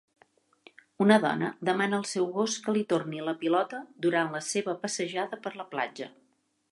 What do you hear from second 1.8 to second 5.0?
al seu gos que li torni la pilota durant la seva